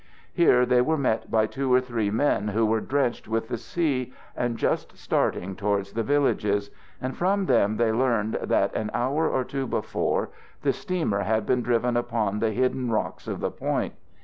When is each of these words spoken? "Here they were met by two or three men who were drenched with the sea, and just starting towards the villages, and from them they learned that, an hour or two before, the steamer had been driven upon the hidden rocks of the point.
"Here 0.33 0.65
they 0.65 0.81
were 0.81 0.97
met 0.97 1.29
by 1.29 1.45
two 1.45 1.71
or 1.71 1.79
three 1.79 2.09
men 2.09 2.47
who 2.47 2.65
were 2.65 2.81
drenched 2.81 3.27
with 3.27 3.49
the 3.49 3.57
sea, 3.59 4.13
and 4.35 4.57
just 4.57 4.97
starting 4.97 5.55
towards 5.55 5.91
the 5.93 6.01
villages, 6.01 6.71
and 6.99 7.15
from 7.15 7.45
them 7.45 7.77
they 7.77 7.91
learned 7.91 8.39
that, 8.41 8.73
an 8.73 8.89
hour 8.95 9.29
or 9.29 9.43
two 9.43 9.67
before, 9.67 10.31
the 10.63 10.73
steamer 10.73 11.19
had 11.21 11.45
been 11.45 11.61
driven 11.61 11.95
upon 11.95 12.39
the 12.39 12.49
hidden 12.49 12.89
rocks 12.89 13.27
of 13.27 13.41
the 13.41 13.51
point. 13.51 13.93